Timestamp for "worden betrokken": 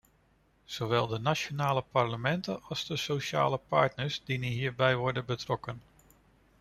4.95-5.81